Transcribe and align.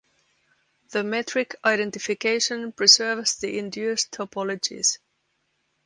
The 0.89 1.03
metric 1.03 1.55
identification 1.63 2.71
preserves 2.71 3.35
the 3.35 3.59
induced 3.59 4.09
topologies. 4.09 4.97